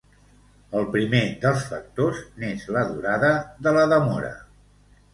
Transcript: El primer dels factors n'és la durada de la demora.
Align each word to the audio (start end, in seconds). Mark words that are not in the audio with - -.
El 0.79 0.87
primer 0.95 1.21
dels 1.43 1.67
factors 1.75 2.23
n'és 2.41 2.67
la 2.79 2.85
durada 2.95 3.33
de 3.69 3.79
la 3.81 3.89
demora. 3.97 4.37